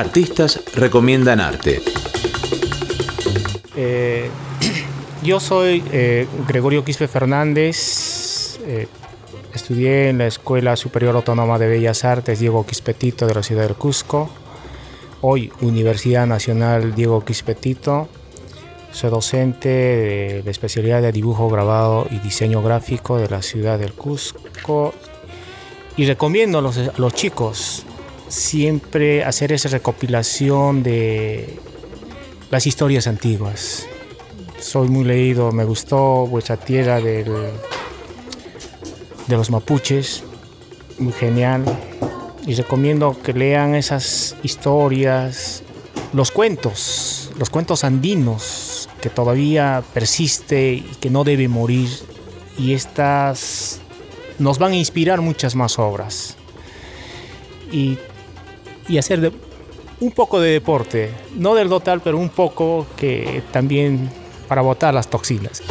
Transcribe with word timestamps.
Artistas 0.00 0.62
recomiendan 0.74 1.40
arte. 1.40 1.82
Eh, 3.76 4.30
yo 5.22 5.40
soy 5.40 5.84
eh, 5.92 6.26
Gregorio 6.48 6.86
Quispe 6.86 7.06
Fernández. 7.06 8.58
eh, 8.64 8.88
estudié 9.52 10.08
en 10.08 10.16
la 10.16 10.26
Escuela 10.26 10.74
Superior 10.76 11.14
Autónoma 11.16 11.58
de 11.58 11.68
Bellas 11.68 12.06
Artes 12.06 12.40
Diego 12.40 12.64
Quispetito 12.64 13.26
de 13.26 13.34
la 13.34 13.42
ciudad 13.42 13.64
del 13.64 13.74
Cusco. 13.74 14.30
Hoy 15.20 15.52
Universidad 15.60 16.26
Nacional 16.26 16.94
Diego 16.94 17.22
Quispetito. 17.22 18.08
Soy 18.92 19.10
docente 19.10 19.68
de 19.68 20.42
la 20.42 20.50
especialidad 20.50 21.02
de 21.02 21.12
dibujo 21.12 21.50
grabado 21.50 22.06
y 22.10 22.20
diseño 22.20 22.62
gráfico 22.62 23.18
de 23.18 23.28
la 23.28 23.42
ciudad 23.42 23.78
del 23.78 23.92
Cusco. 23.92 24.94
Y 25.98 26.06
recomiendo 26.06 26.60
a 26.60 26.62
los, 26.62 26.78
a 26.78 26.94
los 26.96 27.12
chicos 27.12 27.84
siempre 28.30 29.24
hacer 29.24 29.52
esa 29.52 29.68
recopilación 29.68 30.82
de 30.82 31.58
las 32.50 32.66
historias 32.66 33.06
antiguas. 33.06 33.86
Soy 34.58 34.88
muy 34.88 35.04
leído, 35.04 35.52
me 35.52 35.64
gustó 35.64 36.26
vuestra 36.26 36.56
tierra 36.56 37.00
del, 37.00 37.32
de 39.26 39.36
los 39.36 39.50
mapuches, 39.50 40.22
muy 40.98 41.12
genial. 41.12 41.64
Y 42.46 42.54
recomiendo 42.54 43.16
que 43.22 43.32
lean 43.32 43.74
esas 43.74 44.36
historias, 44.42 45.62
los 46.12 46.30
cuentos, 46.30 47.32
los 47.36 47.50
cuentos 47.50 47.84
andinos, 47.84 48.88
que 49.00 49.10
todavía 49.10 49.82
persiste 49.92 50.72
y 50.74 50.92
que 51.00 51.10
no 51.10 51.24
debe 51.24 51.48
morir. 51.48 51.88
Y 52.58 52.74
estas 52.74 53.80
nos 54.38 54.58
van 54.58 54.72
a 54.72 54.76
inspirar 54.76 55.20
muchas 55.20 55.54
más 55.54 55.78
obras. 55.78 56.36
Y, 57.72 57.98
y 58.88 58.98
hacer 58.98 59.20
de, 59.20 59.32
un 60.00 60.12
poco 60.12 60.40
de 60.40 60.52
deporte, 60.52 61.10
no 61.36 61.54
del 61.54 61.68
total, 61.68 62.00
pero 62.02 62.18
un 62.18 62.30
poco 62.30 62.86
que 62.96 63.42
también 63.52 64.10
para 64.48 64.62
botar 64.62 64.92
las 64.94 65.08
toxinas. 65.08 65.62